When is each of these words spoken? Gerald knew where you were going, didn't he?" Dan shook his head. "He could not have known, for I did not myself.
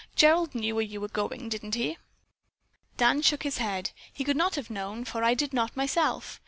Gerald 0.15 0.55
knew 0.55 0.73
where 0.73 0.83
you 0.83 0.99
were 0.99 1.09
going, 1.09 1.47
didn't 1.47 1.75
he?" 1.75 1.99
Dan 2.97 3.21
shook 3.21 3.43
his 3.43 3.59
head. 3.59 3.91
"He 4.11 4.23
could 4.23 4.35
not 4.35 4.55
have 4.55 4.71
known, 4.71 5.05
for 5.05 5.23
I 5.23 5.35
did 5.35 5.53
not 5.53 5.77
myself. 5.77 6.39